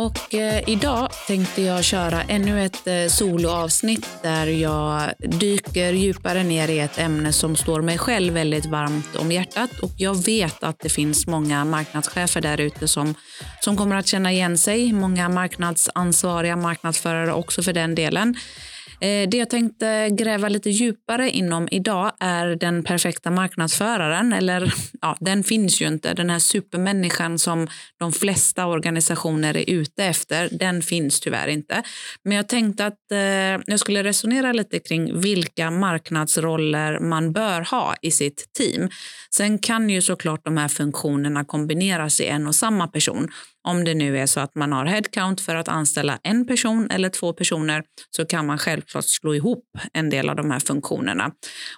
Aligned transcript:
Och 0.00 0.34
eh, 0.34 0.68
idag 0.68 1.08
tänkte 1.26 1.62
jag 1.62 1.84
köra 1.84 2.22
ännu 2.22 2.64
ett 2.64 2.86
eh, 2.86 3.06
soloavsnitt 3.08 4.08
där 4.22 4.46
jag 4.46 5.12
dyker 5.18 5.92
djupare 5.92 6.42
ner 6.42 6.68
i 6.68 6.78
ett 6.78 6.98
ämne 6.98 7.32
som 7.32 7.56
står 7.56 7.82
mig 7.82 7.98
själv 7.98 8.34
väldigt 8.34 8.66
varmt 8.66 9.16
om 9.16 9.32
hjärtat. 9.32 9.78
Och 9.82 9.90
jag 9.96 10.24
vet 10.24 10.62
att 10.62 10.78
det 10.78 10.88
finns 10.88 11.26
många 11.26 11.64
marknadschefer 11.64 12.40
där 12.40 12.60
ute 12.60 12.88
som, 12.88 13.14
som 13.60 13.76
kommer 13.76 13.96
att 13.96 14.06
känna 14.06 14.32
igen 14.32 14.58
sig. 14.58 14.92
Många 14.92 15.28
marknadsansvariga 15.28 16.56
marknadsförare 16.56 17.32
också 17.32 17.62
för 17.62 17.72
den 17.72 17.94
delen. 17.94 18.36
Eh, 19.00 19.28
det 19.28 19.36
jag 19.36 19.50
tänkte 19.50 20.08
gräva 20.12 20.48
lite 20.48 20.70
djupare 20.70 21.30
inom 21.30 21.68
idag 21.70 22.12
är 22.20 22.46
den 22.46 22.84
perfekta 22.84 23.30
marknadsföraren. 23.30 24.32
Eller 24.32 24.74
ja, 25.00 25.16
den 25.20 25.44
finns 25.44 25.82
ju 25.82 25.86
inte. 25.86 26.14
Den 26.14 26.30
här 26.30 26.38
supermänniskan 26.38 27.38
som 27.38 27.68
de 27.98 28.12
flesta 28.12 28.66
organisationer 28.66 29.56
är 29.56 29.70
ute 29.70 30.04
efter, 30.04 30.48
den 30.52 30.82
finns 30.82 31.20
tyvärr 31.20 31.48
inte. 31.48 31.82
Men 32.24 32.36
jag 32.36 32.48
tänkte 32.48 32.86
att 32.86 33.12
eh, 33.12 33.18
jag 33.66 33.80
skulle 33.80 34.02
resonera 34.04 34.52
lite 34.52 34.78
kring 34.78 35.20
vilka 35.20 35.70
marknadsroller 35.70 37.00
man 37.00 37.32
bör 37.32 37.70
ha 37.70 37.94
i 38.02 38.10
sitt 38.10 38.52
team. 38.52 38.88
Sen 39.36 39.58
kan 39.58 39.90
ju 39.90 40.02
såklart 40.02 40.44
de 40.44 40.56
här 40.56 40.68
funktionerna 40.68 41.44
kombineras 41.44 42.20
i 42.20 42.26
en 42.26 42.46
och 42.46 42.54
samma 42.54 42.88
person. 42.88 43.28
Om 43.68 43.84
det 43.84 43.94
nu 43.94 44.18
är 44.18 44.26
så 44.26 44.40
att 44.40 44.54
man 44.54 44.72
har 44.72 44.86
headcount 44.86 45.42
för 45.42 45.54
att 45.54 45.68
anställa 45.68 46.18
en 46.22 46.46
person 46.46 46.90
eller 46.90 47.08
två 47.08 47.32
personer 47.32 47.82
så 48.16 48.24
kan 48.24 48.46
man 48.46 48.58
självklart 48.58 49.04
slå 49.04 49.34
ihop 49.34 49.64
en 49.92 50.10
del 50.10 50.28
av 50.28 50.36
de 50.36 50.50
här 50.50 50.60
funktionerna. 50.60 51.30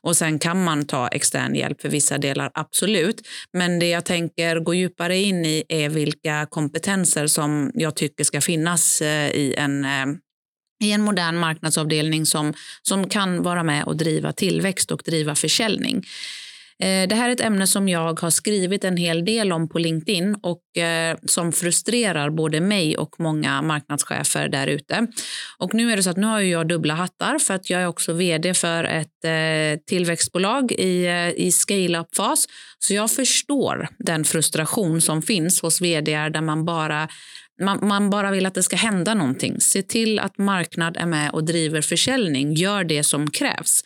Och 0.03 0.17
sen 0.17 0.39
kan 0.39 0.65
man 0.65 0.87
ta 0.87 1.09
extern 1.09 1.55
hjälp 1.55 1.81
för 1.81 1.89
vissa 1.89 2.19
delar, 2.19 2.51
absolut. 2.55 3.29
Men 3.53 3.79
det 3.79 3.89
jag 3.89 4.05
tänker 4.05 4.61
gå 4.61 4.75
djupare 4.75 5.17
in 5.17 5.45
i 5.45 5.65
är 5.69 5.89
vilka 5.89 6.47
kompetenser 6.51 7.27
som 7.27 7.71
jag 7.75 7.97
tycker 7.97 8.25
ska 8.25 8.41
finnas 8.41 9.03
eh, 9.03 9.31
i 9.31 9.55
en 9.59 9.85
eh, 9.85 10.07
i 10.83 10.93
en 10.93 11.03
modern 11.03 11.37
marknadsavdelning 11.37 12.27
som, 12.27 12.55
som 12.83 13.09
kan 13.09 13.43
vara 13.43 13.63
med 13.63 13.85
och 13.85 13.97
driva 13.97 14.33
tillväxt 14.33 14.91
och 14.91 15.03
driva 15.05 15.35
försäljning. 15.35 16.05
Eh, 16.83 17.09
det 17.09 17.15
här 17.15 17.29
är 17.29 17.33
ett 17.33 17.41
ämne 17.41 17.67
som 17.67 17.89
jag 17.89 18.21
har 18.21 18.31
skrivit 18.31 18.85
en 18.85 18.97
hel 18.97 19.25
del 19.25 19.53
om 19.53 19.69
på 19.69 19.79
LinkedIn 19.79 20.37
och 20.43 20.83
eh, 20.83 21.17
som 21.27 21.53
frustrerar 21.53 22.31
både 22.31 22.61
mig 22.61 22.97
och 22.97 23.15
många 23.19 23.63
marknadschefer 23.63 24.49
där 24.49 24.67
ute. 24.67 25.07
Och 25.59 25.75
nu 25.75 25.93
är 25.93 25.97
det 25.97 26.03
så 26.03 26.11
att 26.11 26.17
nu 26.17 26.27
har 26.27 26.41
jag 26.41 26.69
dubbla 26.69 26.95
hattar 26.95 27.39
för 27.39 27.55
att 27.55 27.71
jag 27.71 27.83
är 27.83 27.87
också 27.87 28.13
vd 28.13 28.55
för 28.55 28.85
ett 28.85 29.25
eh, 29.25 29.81
tillväxtbolag 29.87 30.73
i, 30.73 31.07
i 31.37 31.53
scale-up-fas. 31.53 32.47
Så 32.79 32.95
jag 32.95 33.11
förstår 33.11 33.89
den 33.99 34.25
frustration 34.25 35.01
som 35.01 35.23
finns 35.23 35.63
hos 35.63 35.81
vd 35.81 36.29
där 36.29 36.41
man 36.41 36.65
bara 36.65 37.09
man, 37.61 37.79
man, 37.83 38.11
bara 38.11 38.31
vill 38.31 38.47
att 38.47 38.55
det 38.55 38.63
ska 38.63 38.77
hända 38.77 39.15
någonting. 39.15 39.61
Se 39.61 39.83
till 39.83 40.19
att 40.19 40.39
marknad 40.39 40.97
är 40.97 41.07
med 41.07 41.31
och 41.31 41.45
driver 41.45 41.81
försäljning. 41.81 42.55
Gör 42.55 42.85
det 42.85 43.05
som 43.05 43.31
krävs. 43.31 43.83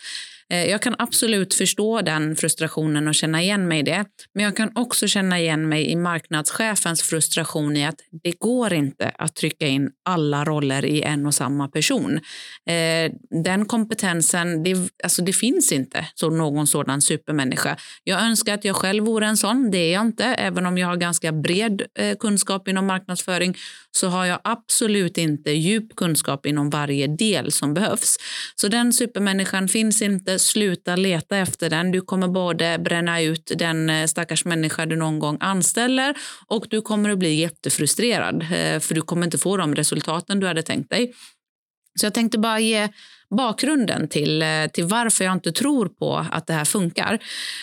Eh, 0.53 0.65
jag 0.65 0.83
kan 0.83 0.95
absolut 0.99 1.55
förstå 1.55 2.03
den 2.03 2.37
frustrationen 2.37 3.09
och 3.09 3.15
känna 3.15 3.43
igen 3.43 3.69
mig 3.69 3.81
i 3.81 3.83
det. 3.83 4.05
Men 4.35 4.45
jag 4.45 4.57
kan 4.57 4.71
också 4.75 5.07
känna 5.07 5.41
igen 5.41 5.69
mig 5.69 5.91
i 5.91 5.97
marknadschefens 5.97 7.03
frustration 7.03 7.77
i 7.77 7.87
att 7.87 8.01
det 8.23 8.39
går 8.39 8.73
inte 8.73 9.13
att 9.19 9.35
trycka 9.35 9.67
in 9.67 9.91
alla 10.05 10.45
roller 10.45 10.85
i 10.85 11.03
en 11.03 11.27
och 11.27 11.35
samma 11.35 11.69
person. 11.69 12.21
Eh, 12.67 13.13
den 13.45 13.67
kompetensen, 13.67 14.63
det, 14.63 14.77
alltså 15.05 15.23
det 15.23 15.33
finns 15.33 15.73
inte 15.73 16.07
så 16.15 16.31
någon 16.31 16.67
sådan 16.67 17.03
supermänniska. 17.03 17.77
Jag 18.05 18.21
önskar 18.23 18.55
att 18.55 18.65
jag 18.65 18.77
själv 18.77 19.05
vore 19.05 19.27
en 19.27 19.37
sån. 19.37 19.71
Det 19.71 19.79
är 19.79 19.93
jag 19.93 20.03
inte. 20.07 20.25
Även 20.25 20.67
om 20.67 20.79
jag 20.79 20.89
har 20.89 20.97
ganska 20.97 21.33
bred 21.33 21.83
eh, 21.99 22.17
kunskap 22.17 22.69
inom 22.69 22.87
marknadsföring 22.87 23.57
så 23.91 24.09
har 24.09 24.25
jag 24.25 24.41
absolut 24.45 25.19
inte 25.19 25.51
djup 25.51 25.97
kunskap 25.97 26.47
inom 26.47 26.71
varje 26.71 27.07
del 27.07 27.53
som 27.53 27.75
behövs. 27.75 28.17
Så 28.55 28.69
den 28.69 28.93
supermänniskan 28.93 29.69
finns 29.69 30.03
inte 30.03 30.36
sluta 30.39 30.97
leta 30.97 31.37
efter 31.37 31.71
den. 31.71 31.91
Du 31.91 32.01
kommer 32.01 32.29
både 32.29 32.79
bränna 32.79 33.21
ut 33.21 33.53
den 33.57 33.91
eh, 33.91 34.07
stackars 34.07 34.45
människa 34.45 34.87
du 34.87 34.97
någon 34.97 35.19
gång 35.19 35.37
anställer 35.41 36.15
och 36.47 36.67
du 36.71 36.83
kommer 36.83 37.11
att 37.11 37.19
bli 37.19 37.35
jättefrustrerad 37.35 38.43
eh, 38.43 38.81
för 38.81 38.95
du 38.95 39.01
kommer 39.01 39.25
inte 39.25 39.39
få 39.39 39.57
de 39.57 39.75
resultaten 39.75 40.41
du 40.41 40.47
hade 40.47 40.63
tänkt 40.63 40.91
dig. 40.91 41.15
Så 42.01 42.07
jag 42.07 42.15
tänkte 42.15 42.39
bara 42.39 42.61
ge 42.61 42.89
bakgrunden 43.31 44.09
till, 44.09 44.43
eh, 44.43 44.67
till 44.73 44.85
varför 44.85 45.25
jag 45.25 45.33
inte 45.33 45.53
tror 45.53 45.89
på 45.89 46.27
att 46.31 46.47
det 46.47 46.53
här 46.53 46.65
funkar. 46.65 47.19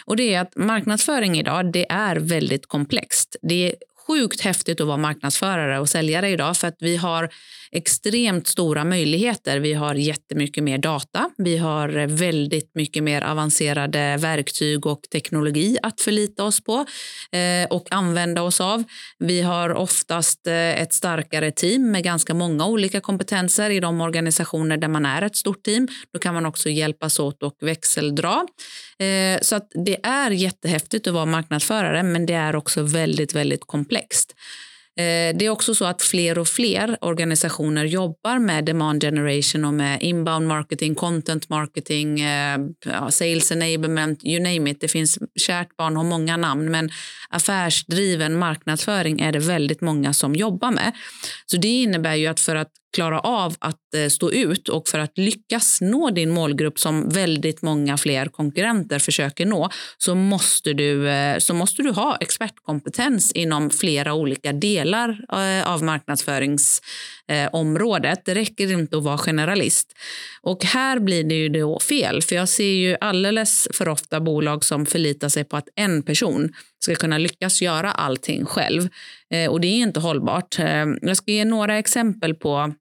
Och 0.05 0.15
det 0.15 0.33
är 0.33 0.41
att 0.41 0.55
marknadsföring 0.55 1.37
idag 1.39 1.71
det 1.71 1.91
är 1.91 2.15
väldigt 2.15 2.67
komplext. 2.67 3.35
Det 3.41 3.69
är 3.69 3.75
sjukt 4.07 4.41
häftigt 4.41 4.81
att 4.81 4.87
vara 4.87 4.97
marknadsförare 4.97 5.79
och 5.79 5.89
säljare 5.89 6.29
idag 6.29 6.57
för 6.57 6.67
att 6.67 6.77
vi 6.79 6.97
har 6.97 7.29
extremt 7.71 8.47
stora 8.47 8.83
möjligheter. 8.83 9.59
Vi 9.59 9.73
har 9.73 9.95
jättemycket 9.95 10.63
mer 10.63 10.77
data. 10.77 11.29
Vi 11.37 11.57
har 11.57 12.07
väldigt 12.07 12.75
mycket 12.75 13.03
mer 13.03 13.21
avancerade 13.21 14.17
verktyg 14.17 14.85
och 14.85 15.01
teknologi 15.11 15.77
att 15.83 16.01
förlita 16.01 16.43
oss 16.43 16.63
på 16.63 16.85
eh, 17.31 17.67
och 17.69 17.87
använda 17.91 18.41
oss 18.41 18.61
av. 18.61 18.83
Vi 19.19 19.41
har 19.41 19.69
oftast 19.73 20.47
eh, 20.47 20.81
ett 20.81 20.93
starkare 20.93 21.51
team 21.51 21.91
med 21.91 22.03
ganska 22.03 22.33
många 22.33 22.65
olika 22.65 23.01
kompetenser 23.01 23.69
i 23.69 23.79
de 23.79 24.01
organisationer 24.01 24.77
där 24.77 24.87
man 24.87 25.05
är 25.05 25.21
ett 25.21 25.35
stort 25.35 25.63
team. 25.63 25.87
Då 26.13 26.19
kan 26.19 26.33
man 26.33 26.45
också 26.45 26.69
hjälpas 26.69 27.19
åt 27.19 27.43
och 27.43 27.55
växeldra. 27.61 28.45
Eh, 28.99 29.39
så 29.41 29.55
att 29.55 29.71
det 29.85 30.05
är 30.05 30.31
jättehäftigt 30.31 31.07
att 31.07 31.13
vara 31.13 31.25
marknadsförare, 31.25 32.03
men 32.03 32.25
det 32.25 32.33
är 32.33 32.55
också 32.55 32.81
väldigt, 32.81 33.35
väldigt 33.35 33.67
komplext 33.67 33.92
komplext. 33.93 34.35
Eh, 34.97 35.37
det 35.37 35.45
är 35.45 35.49
också 35.49 35.75
så 35.75 35.85
att 35.85 36.01
fler 36.01 36.37
och 36.37 36.47
fler 36.47 36.97
organisationer 37.01 37.85
jobbar 37.85 38.39
med 38.39 38.65
demand 38.65 39.01
generation 39.01 39.65
och 39.65 39.73
med 39.73 40.01
inbound 40.01 40.47
marketing, 40.47 40.95
content 40.95 41.49
marketing, 41.49 42.21
eh, 42.21 42.59
sales 43.09 43.51
enablement, 43.51 44.23
you 44.23 44.39
name 44.39 44.71
it. 44.71 44.81
Det 44.81 44.87
finns 44.87 45.19
kärt 45.35 45.77
barn 45.77 45.95
har 45.95 46.03
många 46.03 46.37
namn, 46.37 46.71
men 46.71 46.89
affärsdriven 47.29 48.37
marknadsföring 48.39 49.19
är 49.19 49.31
det 49.31 49.39
väldigt 49.39 49.81
många 49.81 50.13
som 50.13 50.35
jobbar 50.35 50.71
med. 50.71 50.91
Så 51.45 51.57
det 51.57 51.67
innebär 51.67 52.15
ju 52.15 52.27
att 52.27 52.39
för 52.39 52.55
att 52.55 52.71
klara 52.93 53.19
av 53.19 53.55
att 53.59 53.93
eh, 53.95 54.07
stå 54.07 54.31
ut 54.31 54.69
och 54.69 54.87
för 54.87 54.99
att 54.99 55.17
lyckas 55.17 55.81
nå 55.81 56.09
din 56.09 56.29
målgrupp 56.29 56.79
som 56.79 57.09
väldigt 57.09 57.61
många 57.61 57.97
fler 57.97 58.25
konkurrenter 58.25 58.99
försöker 58.99 59.45
nå 59.45 59.69
så 59.97 60.15
måste 60.15 60.73
du, 60.73 61.09
eh, 61.09 61.37
så 61.37 61.53
måste 61.53 61.83
du 61.83 61.91
ha 61.91 62.17
expertkompetens 62.19 63.31
inom 63.31 63.69
flera 63.69 64.13
olika 64.13 64.53
delar 64.53 65.09
eh, 65.31 65.71
av 65.73 65.83
marknadsföringsområdet. 65.83 68.25
Det 68.25 68.35
räcker 68.35 68.71
inte 68.71 68.97
att 68.97 69.03
vara 69.03 69.17
generalist. 69.17 69.93
Och 70.41 70.65
här 70.65 70.99
blir 70.99 71.23
det 71.23 71.35
ju 71.35 71.49
då 71.49 71.79
fel, 71.79 72.21
för 72.21 72.35
jag 72.35 72.49
ser 72.49 72.73
ju 72.73 72.97
alldeles 73.01 73.67
för 73.73 73.89
ofta 73.89 74.19
bolag 74.19 74.65
som 74.65 74.85
förlitar 74.85 75.29
sig 75.29 75.43
på 75.43 75.57
att 75.57 75.67
en 75.75 76.03
person 76.03 76.53
ska 76.79 76.95
kunna 76.95 77.17
lyckas 77.17 77.61
göra 77.61 77.91
allting 77.91 78.45
själv. 78.45 78.89
Och 79.49 79.61
det 79.61 79.67
är 79.67 79.77
inte 79.77 79.99
hållbart. 79.99 80.55
Jag 81.01 81.17
ska 81.17 81.31
ge 81.31 81.45
några 81.45 81.77
exempel 81.77 82.35
på 82.35 82.73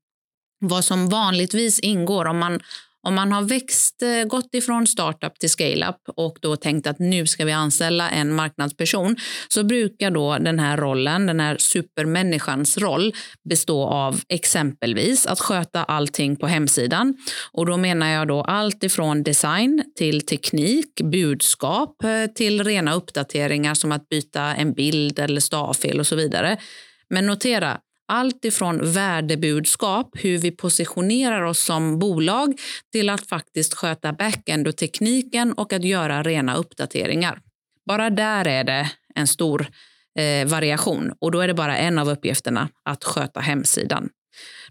vad 0.62 0.84
som 0.84 1.08
vanligtvis 1.08 1.78
ingår 1.78 2.24
om 2.24 2.38
man, 2.38 2.60
om 3.02 3.14
man 3.14 3.32
har 3.32 3.42
växt, 3.42 4.02
eh, 4.02 4.24
gått 4.24 4.54
ifrån 4.54 4.86
startup 4.86 5.38
till 5.38 5.50
scale-up 5.50 5.96
och 6.16 6.38
då 6.42 6.56
tänkt 6.56 6.86
att 6.86 6.98
nu 6.98 7.26
ska 7.26 7.44
vi 7.44 7.52
anställa 7.52 8.10
en 8.10 8.34
marknadsperson 8.34 9.16
så 9.48 9.64
brukar 9.64 10.10
då 10.10 10.38
den 10.38 10.58
här 10.58 10.76
rollen, 10.76 11.26
den 11.26 11.40
här 11.40 11.56
supermänniskans 11.58 12.78
roll 12.78 13.12
bestå 13.48 13.84
av 13.84 14.20
exempelvis 14.28 15.26
att 15.26 15.40
sköta 15.40 15.84
allting 15.84 16.36
på 16.36 16.46
hemsidan. 16.46 17.16
Och 17.52 17.66
då 17.66 17.76
menar 17.76 18.08
jag 18.08 18.28
då 18.28 18.40
allt 18.40 18.84
ifrån 18.84 19.22
design 19.22 19.84
till 19.98 20.26
teknik, 20.26 21.00
budskap 21.02 22.04
eh, 22.04 22.32
till 22.34 22.64
rena 22.64 22.94
uppdateringar 22.94 23.74
som 23.74 23.92
att 23.92 24.08
byta 24.08 24.42
en 24.42 24.72
bild 24.72 25.18
eller 25.18 25.40
stavfel 25.40 26.00
och 26.00 26.06
så 26.06 26.16
vidare. 26.16 26.58
Men 27.10 27.26
notera, 27.26 27.78
allt 28.12 28.44
ifrån 28.44 28.92
värdebudskap, 28.92 30.10
hur 30.14 30.38
vi 30.38 30.50
positionerar 30.50 31.42
oss 31.42 31.64
som 31.64 31.98
bolag 31.98 32.60
till 32.92 33.10
att 33.10 33.26
faktiskt 33.26 33.74
sköta 33.74 34.12
backend 34.12 34.68
och 34.68 34.76
tekniken 34.76 35.52
och 35.52 35.72
att 35.72 35.84
göra 35.84 36.22
rena 36.22 36.56
uppdateringar. 36.56 37.40
Bara 37.86 38.10
där 38.10 38.48
är 38.48 38.64
det 38.64 38.90
en 39.14 39.26
stor 39.26 39.66
eh, 40.18 40.48
variation 40.48 41.12
och 41.18 41.30
då 41.30 41.40
är 41.40 41.48
det 41.48 41.54
bara 41.54 41.76
en 41.78 41.98
av 41.98 42.08
uppgifterna 42.08 42.68
att 42.84 43.04
sköta 43.04 43.40
hemsidan. 43.40 44.08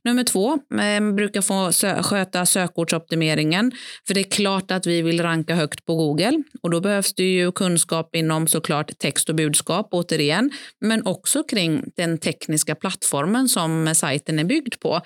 Nummer 0.03 0.23
två, 0.23 0.53
eh, 0.53 1.13
brukar 1.13 1.41
få 1.41 1.71
sö 1.71 2.03
sköta 2.03 2.45
sökordsoptimeringen. 2.45 3.71
För 4.07 4.13
det 4.13 4.19
är 4.19 4.31
klart 4.31 4.71
att 4.71 4.87
vi 4.87 5.01
vill 5.01 5.23
ranka 5.23 5.55
högt 5.55 5.85
på 5.85 5.95
Google 5.95 6.43
och 6.61 6.69
då 6.69 6.81
behövs 6.81 7.13
det 7.13 7.23
ju 7.23 7.51
kunskap 7.51 8.15
inom 8.15 8.47
såklart 8.47 8.99
text 8.99 9.29
och 9.29 9.35
budskap 9.35 9.87
återigen, 9.91 10.51
men 10.81 11.05
också 11.05 11.43
kring 11.43 11.83
den 11.95 12.17
tekniska 12.17 12.75
plattformen 12.75 13.49
som 13.49 13.95
sajten 13.95 14.39
är 14.39 14.43
byggd 14.43 14.79
på. 14.79 15.01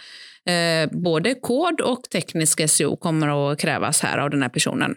Eh, 0.51 0.89
både 0.91 1.35
kod 1.35 1.81
och 1.81 2.03
teknisk 2.11 2.69
SEO 2.69 2.95
kommer 2.95 3.51
att 3.51 3.59
krävas 3.59 4.01
här 4.01 4.17
av 4.17 4.29
den 4.29 4.41
här 4.41 4.49
personen. 4.49 4.95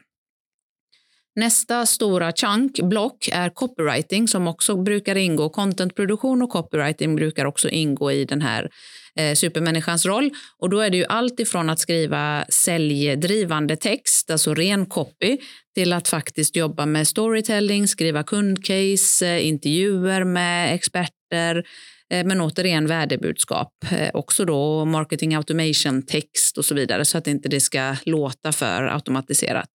Nästa 1.38 1.86
stora 1.86 2.32
chunk, 2.32 2.80
block, 2.82 3.28
är 3.32 3.50
copywriting 3.50 4.28
som 4.28 4.48
också 4.48 4.76
brukar 4.76 5.16
ingå. 5.16 5.48
Contentproduktion 5.48 6.42
och 6.42 6.50
copywriting 6.50 7.16
brukar 7.16 7.44
också 7.44 7.68
ingå 7.68 8.12
i 8.12 8.24
den 8.24 8.42
här 8.42 8.70
eh, 9.18 9.34
supermänniskans 9.34 10.06
roll. 10.06 10.30
Och 10.58 10.70
då 10.70 10.80
är 10.80 10.90
det 10.90 10.96
ju 10.96 11.04
allt 11.08 11.40
ifrån 11.40 11.70
att 11.70 11.78
skriva 11.78 12.44
säljdrivande 12.48 13.76
text, 13.76 14.30
alltså 14.30 14.54
ren 14.54 14.86
copy, 14.86 15.38
till 15.74 15.92
att 15.92 16.08
faktiskt 16.08 16.56
jobba 16.56 16.86
med 16.86 17.08
storytelling, 17.08 17.88
skriva 17.88 18.22
kundcase, 18.22 19.26
eh, 19.26 19.46
intervjuer 19.46 20.24
med 20.24 20.74
experter, 20.74 21.64
eh, 22.10 22.26
men 22.26 22.40
återigen 22.40 22.86
värdebudskap. 22.86 23.72
Eh, 23.90 24.10
också 24.14 24.44
då 24.44 24.84
marketing 24.84 25.34
automation, 25.34 26.02
text 26.06 26.58
och 26.58 26.64
så 26.64 26.74
vidare 26.74 27.04
så 27.04 27.18
att 27.18 27.26
inte 27.26 27.48
det 27.48 27.60
ska 27.60 27.96
låta 28.04 28.52
för 28.52 28.82
automatiserat. 28.82 29.70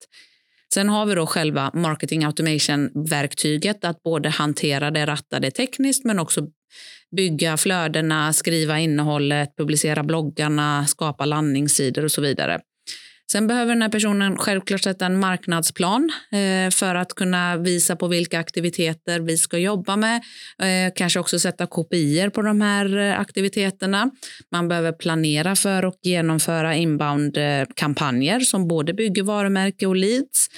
Sen 0.74 0.88
har 0.88 1.06
vi 1.06 1.14
då 1.14 1.26
själva 1.26 1.70
marketing 1.74 2.24
automation-verktyget 2.24 3.84
att 3.84 4.02
både 4.02 4.28
hantera 4.28 4.90
det 4.90 5.06
rattade 5.06 5.50
tekniskt 5.50 6.04
men 6.04 6.18
också 6.18 6.46
bygga 7.16 7.56
flödena, 7.56 8.32
skriva 8.32 8.78
innehållet, 8.78 9.56
publicera 9.56 10.02
bloggarna, 10.02 10.86
skapa 10.86 11.24
landningssidor 11.24 12.04
och 12.04 12.10
så 12.10 12.20
vidare. 12.20 12.60
Sen 13.32 13.46
behöver 13.46 13.72
den 13.72 13.82
här 13.82 13.88
personen 13.88 14.36
självklart 14.36 14.82
sätta 14.82 15.06
en 15.06 15.20
marknadsplan 15.20 16.12
eh, 16.32 16.70
för 16.70 16.94
att 16.94 17.14
kunna 17.14 17.56
visa 17.56 17.96
på 17.96 18.08
vilka 18.08 18.38
aktiviteter 18.38 19.20
vi 19.20 19.38
ska 19.38 19.58
jobba 19.58 19.96
med. 19.96 20.22
Eh, 20.62 20.92
kanske 20.96 21.20
också 21.20 21.38
sätta 21.38 21.66
kopior 21.66 22.28
på 22.28 22.42
de 22.42 22.60
här 22.60 22.96
eh, 22.96 23.20
aktiviteterna. 23.20 24.10
Man 24.52 24.68
behöver 24.68 24.92
planera 24.92 25.56
för 25.56 25.84
och 25.84 25.94
genomföra 26.02 26.74
inbound-kampanjer 26.74 28.36
eh, 28.36 28.44
som 28.44 28.68
både 28.68 28.94
bygger 28.94 29.22
varumärke 29.22 29.86
och 29.86 29.96
leads 29.96 30.48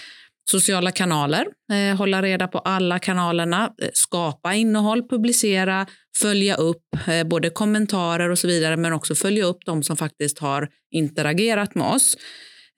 sociala 0.51 0.91
kanaler, 0.91 1.47
eh, 1.73 1.97
hålla 1.97 2.23
reda 2.23 2.49
på 2.49 2.59
alla 2.59 2.99
kanalerna, 2.99 3.73
eh, 3.83 3.89
skapa 3.93 4.55
innehåll, 4.55 5.09
publicera, 5.09 5.87
följa 6.23 6.55
upp 6.55 6.83
eh, 7.07 7.25
både 7.25 7.51
kommentarer 7.51 8.31
och 8.31 8.39
så 8.39 8.47
vidare, 8.47 8.77
men 8.77 8.93
också 8.93 9.15
följa 9.15 9.45
upp 9.45 9.59
de 9.67 9.83
som 9.83 9.97
faktiskt 9.97 10.39
har 10.39 10.69
interagerat 10.91 11.75
med 11.75 11.87
oss. 11.87 12.17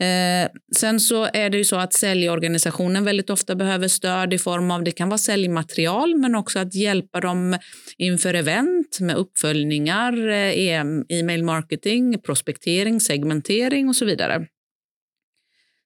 Eh, 0.01 0.49
sen 0.77 1.01
så 1.01 1.29
är 1.33 1.51
det 1.51 1.59
ju 1.59 1.65
så 1.65 1.77
att 1.77 1.93
säljorganisationen 1.93 3.05
väldigt 3.05 3.31
ofta 3.31 3.55
behöver 3.55 3.89
stöd 3.89 4.33
i 4.33 4.39
form 4.39 4.71
av 4.71 4.85
det 4.85 4.91
kan 4.91 5.09
vara 5.09 5.19
säljmaterial 5.19 6.15
men 6.17 6.35
också 6.35 6.59
att 6.59 6.75
hjälpa 6.75 7.21
dem 7.21 7.59
inför 7.97 8.35
event 8.35 9.01
med 9.01 9.17
uppföljningar, 9.17 10.29
eh, 10.29 10.81
e-mail 11.09 11.45
marketing, 11.45 12.19
prospektering, 12.19 13.01
segmentering 13.01 13.89
och 13.89 13.97
så 13.97 14.05
vidare. 14.05 14.47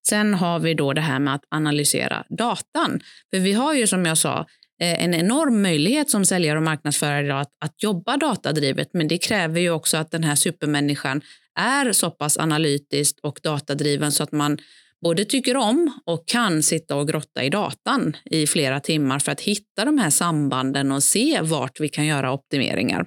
Sen 0.08 0.34
har 0.34 0.58
vi 0.58 0.74
då 0.74 0.92
det 0.92 1.00
här 1.00 1.18
med 1.18 1.34
att 1.34 1.44
analysera 1.50 2.24
datan. 2.28 3.00
För 3.30 3.38
vi 3.38 3.52
har 3.52 3.74
ju 3.74 3.86
som 3.86 4.06
jag 4.06 4.18
sa 4.18 4.46
eh, 4.80 5.04
en 5.04 5.14
enorm 5.14 5.62
möjlighet 5.62 6.10
som 6.10 6.24
säljare 6.24 6.58
och 6.58 6.64
marknadsförare 6.64 7.40
att, 7.40 7.50
att 7.64 7.82
jobba 7.82 8.16
datadrivet 8.16 8.88
men 8.92 9.08
det 9.08 9.18
kräver 9.18 9.60
ju 9.60 9.70
också 9.70 9.96
att 9.96 10.10
den 10.10 10.24
här 10.24 10.34
supermänniskan 10.34 11.20
är 11.60 11.92
så 11.92 12.10
pass 12.10 12.38
analytiskt 12.38 13.18
och 13.22 13.40
datadriven 13.42 14.12
så 14.12 14.22
att 14.22 14.32
man 14.32 14.58
både 15.02 15.24
tycker 15.24 15.56
om 15.56 16.00
och 16.06 16.28
kan 16.28 16.62
sitta 16.62 16.96
och 16.96 17.08
grotta 17.08 17.44
i 17.44 17.50
datan 17.50 18.16
i 18.24 18.46
flera 18.46 18.80
timmar 18.80 19.18
för 19.18 19.32
att 19.32 19.40
hitta 19.40 19.84
de 19.84 19.98
här 19.98 20.10
sambanden 20.10 20.92
och 20.92 21.02
se 21.02 21.40
vart 21.42 21.80
vi 21.80 21.88
kan 21.88 22.06
göra 22.06 22.32
optimeringar. 22.32 23.06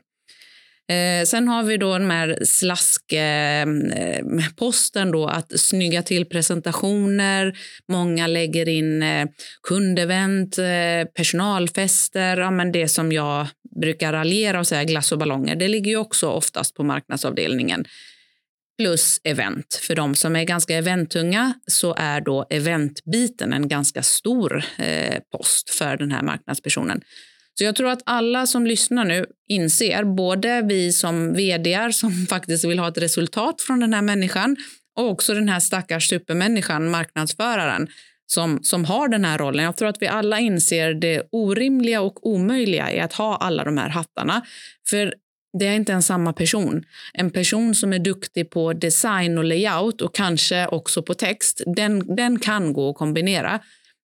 Eh, 0.89 1.25
sen 1.25 1.47
har 1.47 1.63
vi 1.63 1.77
då 1.77 1.97
den 1.97 2.11
här 2.11 2.39
slaskposten, 2.43 5.07
eh, 5.07 5.11
då, 5.11 5.27
att 5.27 5.59
snygga 5.59 6.01
till 6.01 6.25
presentationer. 6.25 7.57
Många 7.91 8.27
lägger 8.27 8.69
in 8.69 9.03
eh, 9.03 9.27
kundevent, 9.67 10.57
eh, 10.57 11.05
personalfester, 11.15 12.37
ja, 12.37 12.51
men 12.51 12.71
det 12.71 12.87
som 12.87 13.11
jag 13.11 13.47
brukar 13.81 14.13
raljera 14.13 14.59
och 14.59 14.67
säga 14.67 14.83
glass 14.83 15.11
och 15.11 15.17
ballonger. 15.17 15.55
Det 15.55 15.67
ligger 15.67 15.91
ju 15.91 15.97
också 15.97 16.29
oftast 16.29 16.75
på 16.75 16.83
marknadsavdelningen 16.83 17.85
plus 18.77 19.21
event. 19.23 19.79
För 19.81 19.95
de 19.95 20.15
som 20.15 20.35
är 20.35 20.43
ganska 20.43 20.77
eventtunga 20.77 21.53
så 21.67 21.95
är 21.97 22.21
då 22.21 22.45
eventbiten 22.49 23.53
en 23.53 23.67
ganska 23.67 24.03
stor 24.03 24.63
eh, 24.77 25.19
post 25.31 25.69
för 25.69 25.97
den 25.97 26.11
här 26.11 26.21
marknadspersonen. 26.21 27.01
Så 27.57 27.63
jag 27.63 27.75
tror 27.75 27.89
att 27.89 28.01
alla 28.05 28.47
som 28.47 28.67
lyssnar 28.67 29.05
nu 29.05 29.25
inser, 29.47 30.03
både 30.03 30.61
vi 30.61 30.93
som 30.93 31.33
vd 31.33 31.93
som 31.93 32.25
faktiskt 32.29 32.65
vill 32.65 32.79
ha 32.79 32.87
ett 32.87 32.97
resultat 32.97 33.61
från 33.61 33.79
den 33.79 33.93
här 33.93 34.01
människan 34.01 34.55
och 34.95 35.09
också 35.09 35.33
den 35.33 35.49
här 35.49 35.59
stackars 35.59 36.09
supermänniskan, 36.09 36.89
marknadsföraren, 36.89 37.87
som, 38.27 38.63
som 38.63 38.85
har 38.85 39.07
den 39.07 39.25
här 39.25 39.37
rollen. 39.37 39.65
Jag 39.65 39.75
tror 39.75 39.87
att 39.87 40.01
vi 40.01 40.07
alla 40.07 40.39
inser 40.39 40.93
det 40.93 41.27
orimliga 41.31 42.01
och 42.01 42.27
omöjliga 42.27 42.93
i 42.93 42.99
att 42.99 43.13
ha 43.13 43.35
alla 43.37 43.63
de 43.63 43.77
här 43.77 43.89
hattarna. 43.89 44.45
För 44.89 45.13
det 45.59 45.67
är 45.67 45.75
inte 45.75 45.93
en 45.93 46.03
samma 46.03 46.33
person. 46.33 46.85
En 47.13 47.29
person 47.29 47.75
som 47.75 47.93
är 47.93 47.99
duktig 47.99 48.49
på 48.49 48.73
design 48.73 49.37
och 49.37 49.43
layout 49.43 50.01
och 50.01 50.15
kanske 50.15 50.67
också 50.67 51.01
på 51.01 51.13
text, 51.13 51.61
den, 51.75 52.15
den 52.15 52.39
kan 52.39 52.73
gå 52.73 52.89
att 52.89 52.95
kombinera. 52.95 53.59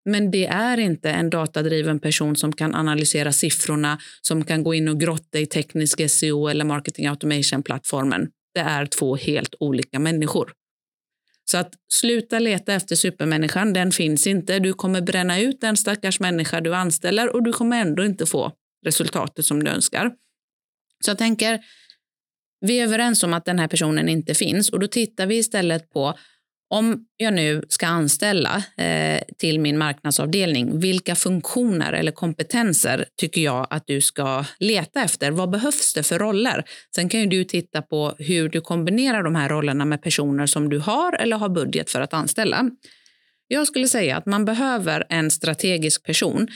Men 0.05 0.31
det 0.31 0.45
är 0.45 0.77
inte 0.77 1.09
en 1.09 1.29
datadriven 1.29 1.99
person 1.99 2.35
som 2.35 2.53
kan 2.53 2.75
analysera 2.75 3.31
siffrorna, 3.31 3.97
som 4.21 4.43
kan 4.43 4.63
gå 4.63 4.73
in 4.73 4.87
och 4.87 4.99
grotta 4.99 5.39
i 5.39 5.45
teknisk 5.45 6.09
SEO 6.09 6.47
eller 6.47 6.65
marketing 6.65 7.07
automation-plattformen. 7.07 8.27
Det 8.53 8.59
är 8.59 8.85
två 8.85 9.15
helt 9.15 9.55
olika 9.59 9.99
människor. 9.99 10.53
Så 11.51 11.57
att 11.57 11.73
sluta 11.93 12.39
leta 12.39 12.73
efter 12.73 12.95
supermänniskan, 12.95 13.73
den 13.73 13.91
finns 13.91 14.27
inte. 14.27 14.59
Du 14.59 14.73
kommer 14.73 15.01
bränna 15.01 15.39
ut 15.39 15.61
den 15.61 15.77
stackars 15.77 16.19
människa 16.19 16.61
du 16.61 16.75
anställer 16.75 17.35
och 17.35 17.43
du 17.43 17.53
kommer 17.53 17.81
ändå 17.81 18.05
inte 18.05 18.25
få 18.25 18.51
resultatet 18.85 19.45
som 19.45 19.63
du 19.63 19.71
önskar. 19.71 20.11
Så 21.01 21.11
jag 21.11 21.17
tänker, 21.17 21.59
vi 22.61 22.79
är 22.79 22.83
överens 22.83 23.23
om 23.23 23.33
att 23.33 23.45
den 23.45 23.59
här 23.59 23.67
personen 23.67 24.09
inte 24.09 24.33
finns 24.33 24.69
och 24.69 24.79
då 24.79 24.87
tittar 24.87 25.25
vi 25.25 25.37
istället 25.37 25.89
på 25.89 26.17
om 26.73 27.05
jag 27.17 27.33
nu 27.33 27.63
ska 27.69 27.87
anställa 27.87 28.63
eh, 28.77 29.21
till 29.37 29.59
min 29.59 29.77
marknadsavdelning, 29.77 30.79
vilka 30.79 31.15
funktioner 31.15 31.93
eller 31.93 32.11
kompetenser 32.11 33.05
tycker 33.17 33.41
jag 33.41 33.67
att 33.69 33.83
du 33.87 34.01
ska 34.01 34.45
leta 34.59 35.01
efter? 35.03 35.31
Vad 35.31 35.49
behövs 35.49 35.93
det 35.93 36.03
för 36.03 36.19
roller? 36.19 36.63
Sen 36.95 37.09
kan 37.09 37.19
ju 37.19 37.25
du 37.25 37.43
titta 37.43 37.81
på 37.81 38.15
hur 38.17 38.49
du 38.49 38.61
kombinerar 38.61 39.23
de 39.23 39.35
här 39.35 39.49
rollerna 39.49 39.85
med 39.85 40.01
personer 40.01 40.45
som 40.45 40.69
du 40.69 40.79
har 40.79 41.13
eller 41.13 41.37
har 41.37 41.49
budget 41.49 41.89
för 41.89 42.01
att 42.01 42.13
anställa. 42.13 42.69
Jag 43.47 43.67
skulle 43.67 43.87
säga 43.87 44.17
att 44.17 44.25
man 44.25 44.45
behöver 44.45 45.05
en 45.09 45.31
strategisk 45.31 46.05
person. 46.05 46.47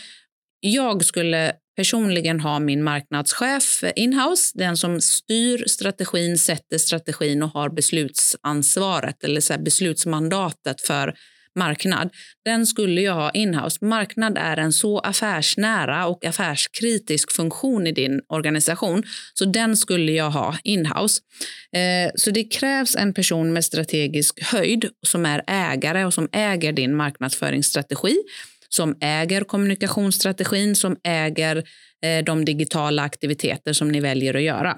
Jag 0.59 1.05
skulle 1.05 1.53
personligen 1.75 2.39
ha 2.39 2.59
min 2.59 2.83
marknadschef 2.83 3.83
inhouse, 3.95 4.51
den 4.57 4.77
som 4.77 5.01
styr 5.01 5.67
strategin, 5.67 6.37
sätter 6.37 6.77
strategin 6.77 7.43
och 7.43 7.49
har 7.49 7.69
beslutsansvaret 7.69 9.23
eller 9.23 9.41
så 9.41 9.53
beslutsmandatet 9.59 10.81
för 10.81 11.15
marknad. 11.55 12.09
Den 12.45 12.67
skulle 12.67 13.01
jag 13.01 13.13
ha 13.13 13.31
inhouse. 13.31 13.85
Marknad 13.85 14.37
är 14.37 14.57
en 14.57 14.73
så 14.73 14.99
affärsnära 14.99 16.07
och 16.07 16.25
affärskritisk 16.25 17.31
funktion 17.31 17.87
i 17.87 17.91
din 17.91 18.21
organisation, 18.29 19.03
så 19.33 19.45
den 19.45 19.77
skulle 19.77 20.11
jag 20.11 20.31
ha 20.31 20.57
inhouse. 20.63 21.21
Eh, 21.75 22.11
så 22.15 22.31
det 22.31 22.43
krävs 22.43 22.95
en 22.95 23.13
person 23.13 23.53
med 23.53 23.65
strategisk 23.65 24.43
höjd 24.43 24.89
som 25.07 25.25
är 25.25 25.43
ägare 25.47 26.05
och 26.05 26.13
som 26.13 26.29
äger 26.31 26.73
din 26.73 26.95
marknadsföringsstrategi 26.95 28.15
som 28.69 28.95
äger 29.01 29.41
kommunikationsstrategin, 29.41 30.75
som 30.75 30.97
äger 31.03 31.63
eh, 32.05 32.23
de 32.23 32.45
digitala 32.45 33.03
aktiviteter 33.03 33.73
som 33.73 33.87
ni 33.87 33.99
väljer 33.99 34.33
att 34.33 34.41
göra. 34.41 34.77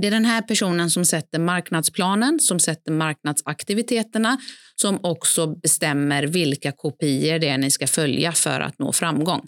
Det 0.00 0.06
är 0.06 0.10
den 0.10 0.24
här 0.24 0.42
personen 0.42 0.90
som 0.90 1.04
sätter 1.04 1.38
marknadsplanen, 1.38 2.40
som 2.40 2.60
sätter 2.60 2.92
marknadsaktiviteterna, 2.92 4.38
som 4.76 5.00
också 5.02 5.46
bestämmer 5.46 6.22
vilka 6.22 6.72
kopior 6.72 7.38
det 7.38 7.48
är 7.48 7.58
ni 7.58 7.70
ska 7.70 7.86
följa 7.86 8.32
för 8.32 8.60
att 8.60 8.78
nå 8.78 8.92
framgång. 8.92 9.46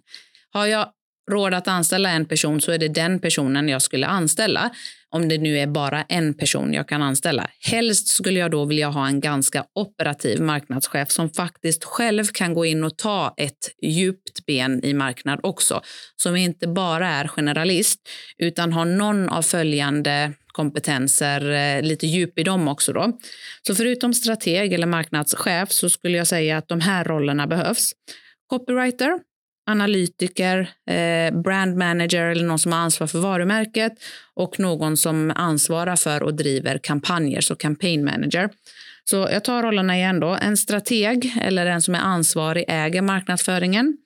Har 0.50 0.66
jag 0.66 0.88
råd 1.30 1.54
att 1.54 1.68
anställa 1.68 2.10
en 2.10 2.24
person 2.24 2.60
så 2.60 2.72
är 2.72 2.78
det 2.78 2.88
den 2.88 3.18
personen 3.18 3.68
jag 3.68 3.82
skulle 3.82 4.06
anställa. 4.06 4.70
Om 5.12 5.28
det 5.28 5.38
nu 5.38 5.58
är 5.58 5.66
bara 5.66 6.02
en 6.02 6.34
person 6.34 6.72
jag 6.72 6.88
kan 6.88 7.02
anställa. 7.02 7.50
Helst 7.60 8.08
skulle 8.08 8.38
jag 8.38 8.50
då 8.50 8.64
vilja 8.64 8.88
ha 8.88 9.06
en 9.06 9.20
ganska 9.20 9.64
operativ 9.74 10.40
marknadschef 10.40 11.10
som 11.10 11.30
faktiskt 11.30 11.84
själv 11.84 12.24
kan 12.24 12.54
gå 12.54 12.66
in 12.66 12.84
och 12.84 12.98
ta 12.98 13.34
ett 13.36 13.70
djupt 13.82 14.46
ben 14.46 14.84
i 14.84 14.94
marknad 14.94 15.40
också. 15.42 15.80
Som 16.16 16.36
inte 16.36 16.68
bara 16.68 17.08
är 17.08 17.28
generalist 17.28 18.00
utan 18.38 18.72
har 18.72 18.84
någon 18.84 19.28
av 19.28 19.42
följande 19.42 20.32
kompetenser, 20.52 21.50
eh, 21.50 21.82
lite 21.82 22.06
djup 22.06 22.38
i 22.38 22.42
dem 22.42 22.68
också. 22.68 22.92
Då. 22.92 23.18
Så 23.66 23.74
förutom 23.74 24.14
strateg 24.14 24.72
eller 24.72 24.86
marknadschef 24.86 25.72
så 25.72 25.90
skulle 25.90 26.18
jag 26.18 26.26
säga 26.26 26.56
att 26.56 26.68
de 26.68 26.80
här 26.80 27.04
rollerna 27.04 27.46
behövs. 27.46 27.92
Copywriter, 28.46 29.18
analytiker, 29.66 30.70
eh, 30.90 31.40
brand 31.42 31.76
manager 31.76 32.26
eller 32.26 32.44
någon 32.44 32.58
som 32.58 32.72
har 32.72 32.78
ansvar 32.78 33.06
för 33.06 33.18
varumärket 33.18 33.92
och 34.34 34.60
någon 34.60 34.96
som 34.96 35.32
ansvarar 35.36 35.96
för 35.96 36.22
och 36.22 36.34
driver 36.34 36.78
kampanjer, 36.82 37.40
så 37.40 37.54
campaign 37.54 38.04
manager. 38.04 38.50
Så 39.04 39.16
jag 39.16 39.44
tar 39.44 39.62
rollerna 39.62 39.96
igen 39.96 40.20
då. 40.20 40.28
En 40.28 40.56
strateg 40.56 41.32
eller 41.42 41.66
en 41.66 41.82
som 41.82 41.94
är 41.94 41.98
ansvarig 41.98 42.64
äger 42.68 43.02
marknadsföringen. 43.02 43.96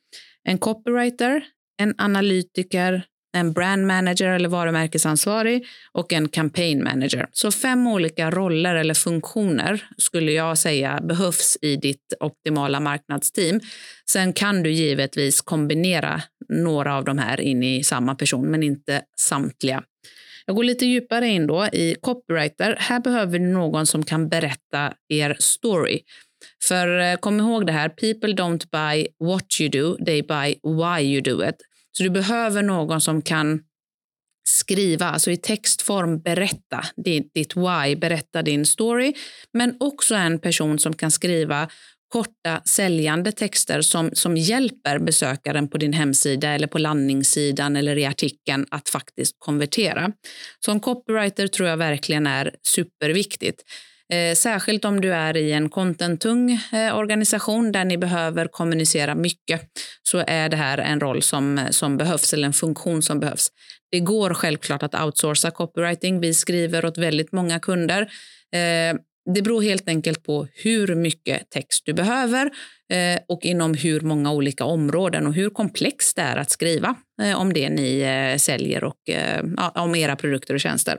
En 0.44 0.58
copywriter, 0.58 1.44
en 1.78 1.94
analytiker, 1.98 3.02
en 3.36 3.52
brand 3.52 3.86
manager 3.86 4.28
eller 4.28 4.48
varumärkesansvarig 4.48 5.66
och 5.92 6.12
en 6.12 6.28
campaign 6.28 6.84
manager. 6.84 7.28
Så 7.32 7.50
fem 7.50 7.86
olika 7.86 8.30
roller 8.30 8.74
eller 8.74 8.94
funktioner 8.94 9.84
skulle 9.96 10.32
jag 10.32 10.58
säga 10.58 11.00
behövs 11.02 11.58
i 11.62 11.76
ditt 11.76 12.14
optimala 12.20 12.80
marknadsteam. 12.80 13.60
Sen 14.10 14.32
kan 14.32 14.62
du 14.62 14.70
givetvis 14.70 15.40
kombinera 15.40 16.22
några 16.48 16.96
av 16.96 17.04
de 17.04 17.18
här 17.18 17.40
in 17.40 17.62
i 17.62 17.84
samma 17.84 18.14
person, 18.14 18.50
men 18.50 18.62
inte 18.62 19.02
samtliga. 19.16 19.82
Jag 20.46 20.56
går 20.56 20.64
lite 20.64 20.86
djupare 20.86 21.28
in 21.28 21.46
då 21.46 21.66
i 21.72 21.96
copywriter. 22.00 22.76
Här 22.78 23.00
behöver 23.00 23.38
du 23.38 23.44
någon 23.44 23.86
som 23.86 24.04
kan 24.04 24.28
berätta 24.28 24.92
er 25.08 25.36
story. 25.38 26.00
För 26.62 26.98
eh, 26.98 27.16
kom 27.16 27.40
ihåg 27.40 27.66
det 27.66 27.72
här, 27.72 27.88
people 27.88 28.32
don't 28.32 28.66
buy 28.72 29.06
what 29.28 29.60
you 29.60 29.70
do, 29.70 30.04
they 30.04 30.22
buy 30.22 30.54
why 30.62 31.02
you 31.02 31.20
do 31.20 31.48
it. 31.48 31.56
Så 31.96 32.02
du 32.02 32.10
behöver 32.10 32.62
någon 32.62 33.00
som 33.00 33.22
kan 33.22 33.60
skriva, 34.48 35.06
alltså 35.06 35.30
i 35.30 35.36
textform 35.36 36.20
berätta 36.20 36.84
ditt, 36.96 37.34
ditt 37.34 37.56
why, 37.56 37.96
berätta 37.96 38.42
din 38.42 38.66
story, 38.66 39.14
men 39.52 39.76
också 39.80 40.14
en 40.14 40.38
person 40.38 40.78
som 40.78 40.92
kan 40.96 41.10
skriva 41.10 41.68
korta 42.08 42.62
säljande 42.64 43.32
texter 43.32 43.80
som, 43.80 44.10
som 44.12 44.36
hjälper 44.36 44.98
besökaren 44.98 45.68
på 45.68 45.78
din 45.78 45.92
hemsida 45.92 46.48
eller 46.48 46.66
på 46.66 46.78
landningssidan 46.78 47.76
eller 47.76 47.98
i 47.98 48.06
artikeln 48.06 48.66
att 48.70 48.88
faktiskt 48.88 49.36
konvertera. 49.38 50.12
Som 50.64 50.80
copywriter 50.80 51.46
tror 51.46 51.68
jag 51.68 51.76
verkligen 51.76 52.26
är 52.26 52.54
superviktigt. 52.62 53.62
Eh, 54.12 54.34
särskilt 54.34 54.84
om 54.84 55.00
du 55.00 55.14
är 55.14 55.36
i 55.36 55.52
en 55.52 55.68
contentung 55.68 56.60
eh, 56.72 56.96
organisation 56.96 57.72
där 57.72 57.84
ni 57.84 57.98
behöver 57.98 58.46
kommunicera 58.46 59.14
mycket 59.14 59.60
så 60.02 60.24
är 60.26 60.48
det 60.48 60.56
här 60.56 60.78
en 60.78 61.00
roll 61.00 61.22
som, 61.22 61.60
som 61.70 61.96
behövs 61.96 62.32
eller 62.32 62.46
en 62.46 62.52
funktion 62.52 63.02
som 63.02 63.20
behövs. 63.20 63.48
Det 63.90 64.00
går 64.00 64.34
självklart 64.34 64.82
att 64.82 64.94
outsourca 64.94 65.50
copywriting. 65.50 66.20
Vi 66.20 66.34
skriver 66.34 66.84
åt 66.84 66.98
väldigt 66.98 67.32
många 67.32 67.58
kunder. 67.58 68.02
Eh, 68.52 68.96
det 69.34 69.42
beror 69.42 69.62
helt 69.62 69.88
enkelt 69.88 70.22
på 70.22 70.48
hur 70.52 70.94
mycket 70.94 71.50
text 71.50 71.82
du 71.86 71.92
behöver 71.92 72.50
och 73.28 73.44
inom 73.44 73.74
hur 73.74 74.00
många 74.00 74.32
olika 74.32 74.64
områden 74.64 75.26
och 75.26 75.34
hur 75.34 75.50
komplext 75.50 76.16
det 76.16 76.22
är 76.22 76.36
att 76.36 76.50
skriva 76.50 76.94
om 77.36 77.52
det 77.52 77.68
ni 77.68 78.36
säljer 78.38 78.84
och 78.84 78.96
om 79.74 79.94
era 79.94 80.16
produkter 80.16 80.54
och 80.54 80.60
tjänster. 80.60 80.98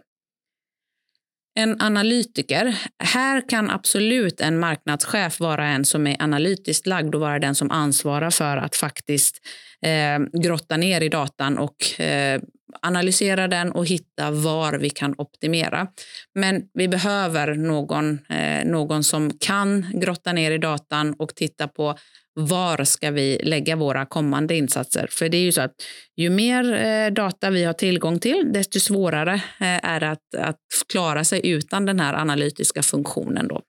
En 1.58 1.82
analytiker. 1.82 2.78
Här 3.00 3.50
kan 3.50 3.70
absolut 3.70 4.42
en 4.42 4.60
marknadschef 4.60 5.40
vara 5.40 5.66
en 5.66 5.86
som 5.86 6.08
är 6.08 6.22
analytiskt 6.24 6.88
lagd 6.88 7.16
och 7.16 7.22
vara 7.22 7.40
den 7.40 7.56
som 7.56 7.72
ansvarar 7.72 8.30
för 8.30 8.58
att 8.58 8.76
faktiskt 8.76 9.38
eh, 9.82 10.42
grotta 10.42 10.78
ner 10.78 11.02
i 11.02 11.10
datan 11.10 11.58
och 11.58 12.00
eh, 12.00 12.42
analysera 12.82 13.48
den 13.48 13.72
och 13.72 13.86
hitta 13.86 14.32
var 14.32 14.74
vi 14.74 14.90
kan 14.90 15.16
optimera. 15.18 15.88
Men 16.36 16.64
vi 16.74 16.88
behöver 16.88 17.56
någon, 17.56 18.20
eh, 18.30 18.66
någon 18.66 19.04
som 19.04 19.32
kan 19.40 19.86
grotta 19.94 20.34
ner 20.34 20.52
i 20.52 20.58
datan 20.58 21.14
och 21.14 21.36
titta 21.36 21.68
på 21.68 21.98
var 22.40 22.84
ska 22.84 23.12
vi 23.12 23.40
lägga 23.44 23.76
våra 23.76 24.06
kommande 24.06 24.56
insatser? 24.56 25.08
För 25.12 25.30
det 25.30 25.38
är 25.38 25.42
ju 25.42 25.52
så 25.52 25.62
att 25.62 25.76
ju 26.16 26.30
mer 26.30 26.74
eh, 26.74 27.14
data 27.14 27.50
vi 27.50 27.64
har 27.64 27.74
tillgång 27.74 28.20
till, 28.20 28.54
desto 28.54 28.80
svårare 28.80 29.34
eh, 29.34 29.86
är 29.86 30.00
det 30.00 30.10
att, 30.10 30.36
att 30.38 30.60
klara 30.92 31.24
sig 31.24 31.50
utan 31.50 31.86
den 31.86 32.00
här 32.00 32.14
analytiska 32.14 32.84
funktionen. 32.84 33.48
Då. 33.48 33.62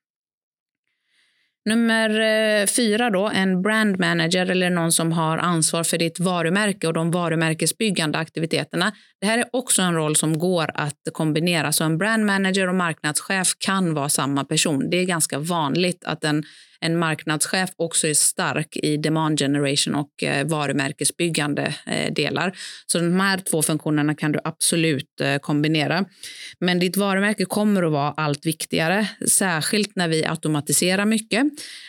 Nummer 1.69 2.11
eh, 2.21 2.67
fyra, 2.67 3.11
då, 3.11 3.31
en 3.35 3.63
brand 3.63 3.99
manager 3.99 4.51
eller 4.51 4.71
någon 4.71 4.93
som 4.93 5.13
har 5.13 5.39
ansvar 5.39 5.85
för 5.85 5.99
ditt 5.99 6.21
varumärke 6.21 6.87
och 6.87 6.93
de 6.93 7.11
varumärkesbyggande 7.11 8.19
aktiviteterna. 8.19 8.93
Det 9.21 9.27
här 9.27 9.39
är 9.39 9.45
också 9.53 9.83
en 9.83 9.95
roll 9.95 10.17
som 10.17 10.39
går 10.39 10.71
att 10.75 10.99
kombinera. 11.13 11.73
Så 11.73 11.85
en 11.85 11.99
brand 11.99 12.27
manager 12.27 12.69
och 12.69 12.75
marknadschef 12.75 13.49
kan 13.59 13.95
vara 13.95 14.09
samma 14.09 14.45
person. 14.45 14.91
Det 14.91 14.97
är 14.97 15.05
ganska 15.05 15.39
vanligt 15.39 16.05
att 16.05 16.25
en 16.25 16.45
en 16.81 16.99
marknadschef 16.99 17.71
också 17.77 18.09
är 18.09 18.15
stark 18.15 18.77
i 18.77 18.97
demand 18.97 19.39
generation 19.39 19.95
och 19.95 20.23
eh, 20.23 20.47
varumärkesbyggande 20.47 21.75
eh, 21.87 22.13
delar. 22.13 22.57
Så 22.87 22.99
de 22.99 23.21
här 23.21 23.39
två 23.39 23.63
funktionerna 23.63 24.15
kan 24.15 24.33
du 24.33 24.41
absolut 24.45 25.21
eh, 25.21 25.39
kombinera. 25.39 26.05
Men 26.61 26.79
ditt 26.79 26.97
varumärke 26.97 27.45
kommer 27.45 27.83
att 27.83 27.93
vara 27.93 28.15
allt 28.17 28.47
viktigare, 28.47 29.09
särskilt 29.29 29.97
när 29.97 30.09
vi 30.09 30.25
automatiserar 30.25 31.05
mycket. 31.05 31.45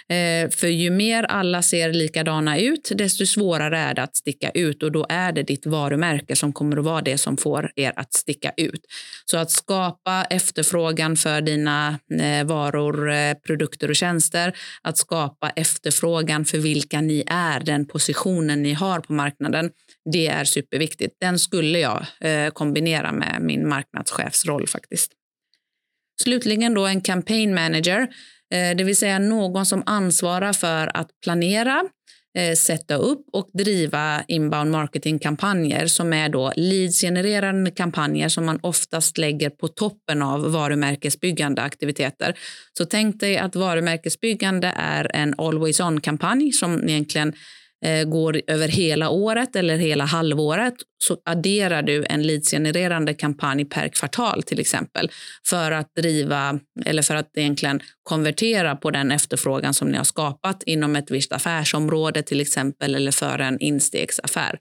Eh, 0.10 0.50
för 0.50 0.68
ju 0.68 0.90
mer 0.90 1.24
alla 1.24 1.62
ser 1.62 1.94
likadana 1.94 2.60
ut, 2.60 2.92
desto 2.96 3.26
svårare 3.26 3.80
är 3.80 3.94
det 3.94 4.04
att 4.04 4.16
sticka 4.16 4.50
ut 4.50 4.84
och 4.84 4.92
då 4.92 5.06
är 5.10 5.32
det 5.32 5.44
ditt 5.44 5.66
varumärke 5.66 6.36
som 6.36 6.54
kommer 6.54 6.78
att 6.78 6.86
vara 6.86 7.02
det 7.02 7.18
som 7.18 7.38
får 7.38 7.72
er 7.76 7.94
att 7.96 8.14
sticka 8.14 8.52
ut. 8.58 8.82
Så 9.26 9.38
att 9.38 9.52
skapa 9.52 10.26
efterfrågan 10.30 11.16
för 11.16 11.42
dina 11.42 12.00
eh, 12.22 12.48
varor, 12.48 13.12
eh, 13.12 13.34
produkter 13.34 13.90
och 13.90 13.96
tjänster, 13.96 14.54
att 14.82 14.98
skapa 14.98 15.50
efterfrågan 15.50 16.46
för 16.46 16.58
vilka 16.58 17.02
ni 17.02 17.24
är, 17.28 17.60
den 17.60 17.86
positionen 17.86 18.64
ni 18.64 18.74
har 18.74 19.00
på 19.00 19.14
marknaden. 19.14 19.72
Det 20.12 20.28
är 20.28 20.44
superviktigt. 20.44 21.16
Den 21.20 21.40
skulle 21.40 21.80
jag 21.80 22.06
eh, 22.20 22.50
kombinera 22.50 23.12
med 23.12 23.38
min 23.42 23.68
marknadschefsroll 23.68 24.68
faktiskt. 24.68 25.12
Slutligen 26.22 26.74
då 26.74 26.86
en 26.86 27.02
campaign 27.02 27.56
manager, 27.56 28.02
eh, 28.54 28.78
det 28.78 28.84
vill 28.84 28.96
säga 28.96 29.20
någon 29.20 29.66
som 29.66 29.84
ansvarar 29.86 30.54
för 30.54 30.98
att 30.98 31.10
planera, 31.24 31.84
eh, 32.38 32.56
sätta 32.56 32.96
upp 32.96 33.26
och 33.34 33.50
driva 33.54 34.24
inbound 34.28 34.72
marketing-kampanjer 34.72 35.88
som 35.88 36.14
är 36.14 36.30
då 36.30 36.54
leads-genererande 36.56 37.72
kampanjer 37.72 38.30
som 38.30 38.46
man 38.46 38.60
oftast 38.62 39.18
lägger 39.18 39.50
på 39.50 39.68
toppen 39.68 40.22
av 40.22 40.52
varumärkesbyggande 40.52 41.62
aktiviteter. 41.62 42.38
Så 42.78 42.86
tänk 42.86 43.20
dig 43.20 43.38
att 43.38 43.56
varumärkesbyggande 43.56 44.74
är 44.76 45.16
en 45.16 45.36
always 45.38 45.80
on-kampanj 45.80 46.52
som 46.52 46.90
egentligen 46.90 47.28
eh, 47.28 47.36
Eh, 47.86 48.04
går 48.04 48.42
över 48.48 48.68
hela 48.68 49.10
året 49.10 49.56
eller 49.56 49.78
hela 49.78 50.06
halvåret 50.06 50.74
så 51.04 51.18
adderar 51.26 51.82
du 51.82 52.06
en 52.10 52.24
leadsgenererande 52.24 53.14
kampanj 53.14 53.66
per 53.66 53.88
kvartal 53.88 54.44
till 54.44 54.60
exempel 54.60 55.12
för 55.48 55.72
att 55.72 55.96
driva 55.96 56.60
eller 56.86 57.02
för 57.02 57.16
att 57.16 57.38
egentligen 57.38 57.80
konvertera 58.04 58.76
på 58.76 58.92
den 58.92 59.12
efterfrågan 59.12 59.74
som 59.74 59.88
ni 59.88 59.98
har 59.98 60.04
skapat 60.04 60.64
inom 60.64 60.96
ett 60.96 61.12
visst 61.12 61.32
affärsområde 61.32 62.24
till 62.24 62.42
exempel 62.42 62.96
eller 62.96 63.12
för 63.12 63.40
en 63.40 63.60
instegsaffär. 63.60 64.60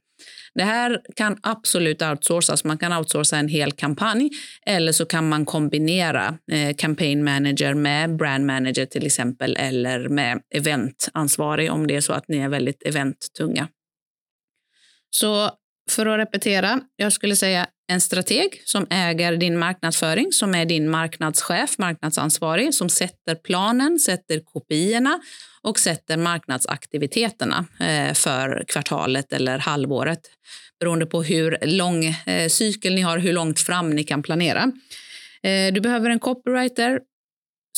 Det 0.54 0.62
här 0.62 1.00
kan 1.16 1.38
absolut 1.42 2.02
outsourcas. 2.02 2.64
Man 2.64 2.78
kan 2.78 2.92
outsourca 2.92 3.36
en 3.36 3.48
hel 3.48 3.72
kampanj 3.72 4.30
eller 4.66 4.92
så 4.92 5.06
kan 5.06 5.28
man 5.28 5.44
kombinera 5.44 6.38
eh, 6.52 6.76
campaign 6.76 7.24
manager 7.24 7.74
med 7.74 8.16
brand 8.16 8.46
manager 8.46 8.86
till 8.86 9.06
exempel 9.06 9.56
eller 9.56 10.08
med 10.08 10.42
eventansvarig 10.54 11.72
om 11.72 11.86
det 11.86 11.96
är 11.96 12.00
så 12.00 12.12
att 12.12 12.28
ni 12.28 12.38
är 12.38 12.48
väldigt 12.48 12.82
eventtunga. 12.82 13.68
Så 15.10 15.50
för 15.90 16.06
att 16.06 16.18
repetera, 16.18 16.80
jag 16.96 17.12
skulle 17.12 17.36
säga 17.36 17.66
en 17.88 18.00
strateg 18.00 18.62
som 18.64 18.86
äger 18.90 19.36
din 19.36 19.58
marknadsföring, 19.58 20.32
som 20.32 20.54
är 20.54 20.64
din 20.64 20.90
marknadschef, 20.90 21.78
marknadsansvarig, 21.78 22.74
som 22.74 22.88
sätter 22.88 23.34
planen, 23.34 23.98
sätter 23.98 24.40
kopiorna 24.40 25.20
och 25.62 25.78
sätter 25.78 26.16
marknadsaktiviteterna 26.16 27.64
eh, 27.80 28.14
för 28.14 28.64
kvartalet 28.68 29.32
eller 29.32 29.58
halvåret 29.58 30.20
beroende 30.80 31.06
på 31.06 31.22
hur 31.22 31.58
lång 31.62 32.04
eh, 32.04 32.48
cykel 32.48 32.94
ni 32.94 33.00
har, 33.00 33.18
hur 33.18 33.32
långt 33.32 33.60
fram 33.60 33.90
ni 33.90 34.04
kan 34.04 34.22
planera. 34.22 34.72
Eh, 35.42 35.72
du 35.72 35.80
behöver 35.80 36.10
en 36.10 36.18
copywriter 36.18 37.00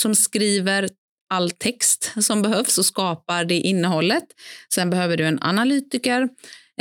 som 0.00 0.14
skriver 0.14 0.88
all 1.30 1.50
text 1.50 2.12
som 2.20 2.42
behövs 2.42 2.78
och 2.78 2.86
skapar 2.86 3.44
det 3.44 3.60
innehållet. 3.60 4.24
Sen 4.74 4.90
behöver 4.90 5.16
du 5.16 5.24
en 5.26 5.42
analytiker 5.42 6.28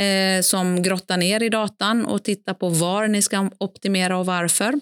eh, 0.00 0.42
som 0.42 0.82
grottar 0.82 1.16
ner 1.16 1.42
i 1.42 1.48
datan 1.48 2.04
och 2.04 2.24
tittar 2.24 2.54
på 2.54 2.68
var 2.68 3.08
ni 3.08 3.22
ska 3.22 3.50
optimera 3.58 4.18
och 4.18 4.26
varför. 4.26 4.74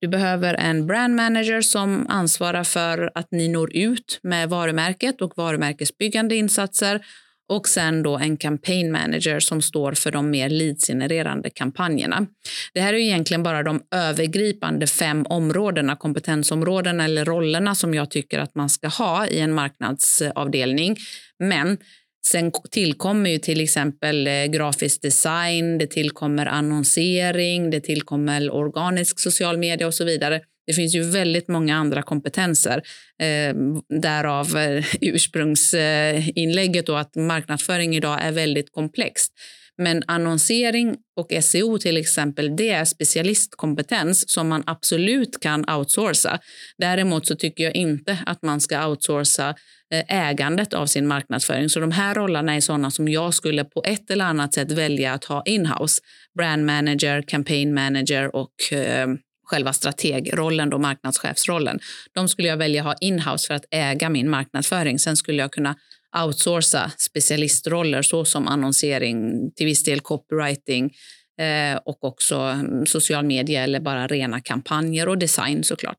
Du 0.00 0.08
behöver 0.08 0.54
en 0.54 0.86
brand 0.86 1.16
manager 1.16 1.60
som 1.60 2.06
ansvarar 2.08 2.64
för 2.64 3.10
att 3.14 3.28
ni 3.30 3.48
når 3.48 3.76
ut 3.76 4.20
med 4.22 4.48
varumärket 4.48 5.20
och 5.22 5.32
varumärkesbyggande 5.36 6.36
insatser. 6.36 7.00
och 7.48 7.68
sen 7.68 8.02
då 8.02 8.18
en 8.18 8.36
campaign 8.36 8.92
manager 8.92 9.40
som 9.40 9.62
står 9.62 9.92
för 9.92 10.10
de 10.10 10.30
mer 10.30 10.48
leadsgenererande 10.48 11.50
kampanjerna. 11.50 12.26
Det 12.74 12.80
här 12.80 12.94
är 12.94 12.98
egentligen 12.98 13.42
bara 13.42 13.62
de 13.62 13.82
övergripande 13.90 14.86
fem 14.86 15.26
områdena, 15.28 15.96
kompetensområdena 15.96 17.04
eller 17.04 17.24
rollerna 17.24 17.74
som 17.74 17.94
jag 17.94 18.10
tycker 18.10 18.38
att 18.38 18.54
man 18.54 18.70
ska 18.70 18.88
ha 18.88 19.26
i 19.26 19.40
en 19.40 19.52
marknadsavdelning. 19.52 20.96
Men 21.38 21.78
Sen 22.26 22.52
tillkommer 22.70 23.30
ju 23.30 23.38
till 23.38 23.60
exempel 23.60 24.26
eh, 24.26 24.44
grafisk 24.44 25.02
design, 25.02 25.78
det 25.78 25.86
tillkommer 25.86 26.46
annonsering, 26.46 27.70
det 27.70 27.80
tillkommer 27.80 28.54
organisk 28.54 29.20
social 29.20 29.58
media 29.58 29.86
och 29.86 29.94
så 29.94 30.04
vidare. 30.04 30.40
Det 30.66 30.72
finns 30.72 30.94
ju 30.94 31.02
väldigt 31.02 31.48
många 31.48 31.76
andra 31.76 32.02
kompetenser. 32.02 32.82
Eh, 33.22 33.54
därav 34.00 34.56
eh, 34.56 34.84
ursprungsinlägget 35.00 36.88
och 36.88 37.00
att 37.00 37.14
marknadsföring 37.16 37.96
idag 37.96 38.18
är 38.22 38.32
väldigt 38.32 38.72
komplext. 38.72 39.32
Men 39.78 40.02
annonsering 40.06 40.96
och 41.16 41.44
SEO 41.44 41.78
till 41.78 41.96
exempel, 41.96 42.56
det 42.56 42.70
är 42.70 42.84
specialistkompetens 42.84 44.30
som 44.30 44.48
man 44.48 44.62
absolut 44.66 45.40
kan 45.40 45.70
outsourca. 45.70 46.38
Däremot 46.78 47.26
så 47.26 47.36
tycker 47.36 47.64
jag 47.64 47.76
inte 47.76 48.18
att 48.26 48.42
man 48.42 48.60
ska 48.60 48.88
outsourca 48.88 49.54
eh, 49.94 50.28
ägandet 50.28 50.74
av 50.74 50.86
sin 50.86 51.06
marknadsföring. 51.06 51.68
Så 51.68 51.80
de 51.80 51.90
här 51.90 52.14
rollerna 52.14 52.54
är 52.54 52.60
sådana 52.60 52.90
som 52.90 53.08
jag 53.08 53.34
skulle 53.34 53.64
på 53.64 53.82
ett 53.86 54.10
eller 54.10 54.24
annat 54.24 54.54
sätt 54.54 54.72
välja 54.72 55.12
att 55.12 55.24
ha 55.24 55.42
inhouse. 55.44 56.00
Brand 56.38 56.66
manager, 56.66 57.22
campaign 57.22 57.74
manager 57.74 58.36
och 58.36 58.72
eh, 58.72 59.08
själva 59.46 59.72
strategrollen, 59.72 60.70
då, 60.70 60.78
marknadschefsrollen. 60.78 61.80
De 62.12 62.28
skulle 62.28 62.48
jag 62.48 62.56
välja 62.56 62.82
ha 62.82 62.94
inhouse 63.00 63.46
för 63.46 63.54
att 63.54 63.64
äga 63.70 64.08
min 64.08 64.30
marknadsföring. 64.30 64.98
Sen 64.98 65.16
skulle 65.16 65.42
jag 65.42 65.52
kunna 65.52 65.76
outsourca 66.22 66.92
specialistroller 66.98 68.02
såsom 68.02 68.48
annonsering, 68.48 69.50
till 69.50 69.66
viss 69.66 69.84
del 69.84 70.00
copywriting 70.00 70.94
eh, 71.40 71.78
och 71.84 72.04
också 72.04 72.36
mm, 72.36 72.86
social 72.86 73.24
media 73.24 73.62
eller 73.62 73.80
bara 73.80 74.06
rena 74.06 74.40
kampanjer 74.40 75.08
och 75.08 75.18
design 75.18 75.64
såklart. 75.64 75.96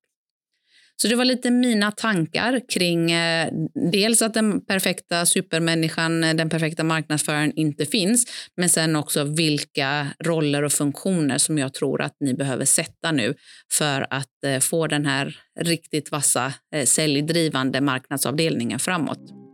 Så 0.97 1.07
det 1.07 1.15
var 1.15 1.25
lite 1.25 1.51
mina 1.51 1.91
tankar 1.91 2.61
kring 2.69 3.11
eh, 3.11 3.49
dels 3.91 4.21
att 4.21 4.33
den 4.33 4.65
perfekta 4.65 5.25
supermänniskan, 5.25 6.21
den 6.21 6.49
perfekta 6.49 6.83
marknadsföraren 6.83 7.53
inte 7.55 7.85
finns, 7.85 8.25
men 8.57 8.69
sen 8.69 8.95
också 8.95 9.23
vilka 9.23 10.07
roller 10.23 10.63
och 10.63 10.71
funktioner 10.71 11.37
som 11.37 11.57
jag 11.57 11.73
tror 11.73 12.01
att 12.01 12.15
ni 12.19 12.33
behöver 12.33 12.65
sätta 12.65 13.11
nu 13.11 13.33
för 13.71 14.07
att 14.09 14.43
eh, 14.45 14.59
få 14.59 14.87
den 14.87 15.05
här 15.05 15.37
riktigt 15.59 16.11
vassa 16.11 16.53
eh, 16.75 16.85
säljdrivande 16.85 17.81
marknadsavdelningen 17.81 18.79
framåt. 18.79 19.44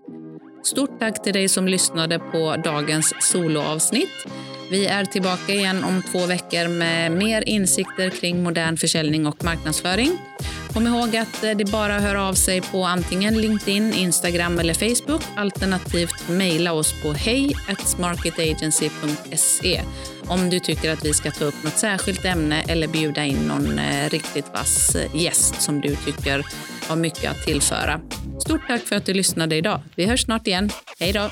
Stort 0.64 1.00
tack 1.00 1.24
till 1.24 1.34
dig 1.34 1.50
som 1.50 1.68
lyssnade 1.68 2.20
på 2.20 2.56
dagens 2.64 3.14
soloavsnitt. 3.20 4.26
Vi 4.72 4.86
är 4.86 5.06
tillbaka 5.06 5.54
igen 5.54 5.84
om 5.84 6.04
två 6.12 6.26
veckor 6.26 6.68
med 6.68 7.12
mer 7.12 7.50
insikter 7.50 8.10
kring 8.10 8.44
modern 8.44 8.78
försäljning 8.78 9.28
och 9.28 9.44
marknadsföring. 9.44 10.18
Kom 10.74 10.88
ihåg 10.88 11.18
att 11.18 11.42
det 11.42 11.72
bara 11.72 12.00
hör 12.00 12.16
av 12.16 12.34
sig 12.34 12.62
på 12.62 12.84
antingen 12.84 13.42
LinkedIn, 13.42 13.94
Instagram 13.94 14.60
eller 14.60 14.74
Facebook 14.74 15.22
alternativt 15.36 16.30
mejla 16.30 16.74
oss 16.74 17.02
på 17.04 17.14
hej 17.14 17.56
om 20.28 20.50
du 20.50 20.60
tycker 20.60 20.94
att 20.94 21.06
vi 21.06 21.14
ska 21.14 21.32
ta 21.32 21.46
upp 21.46 21.64
något 21.64 21.78
särskilt 21.78 22.26
ämne 22.26 22.64
eller 22.68 22.88
bjuda 22.88 23.26
in 23.26 23.48
någon 23.48 23.80
eh, 23.80 24.10
riktigt 24.10 24.54
vass 24.54 24.96
eh, 24.96 25.16
gäst 25.16 25.62
som 25.62 25.82
du 25.82 25.96
tycker 25.96 26.46
har 26.92 26.98
mycket 26.98 27.32
att 27.32 27.44
tillföra. 27.44 28.02
Stort 28.40 28.62
tack 28.68 28.82
för 28.82 28.96
att 28.96 29.06
du 29.06 29.14
lyssnade 29.14 29.56
idag. 29.56 29.82
Vi 29.96 30.06
hörs 30.06 30.24
snart 30.24 30.48
igen. 30.48 30.70
Hej 31.00 31.14
då! 31.14 31.30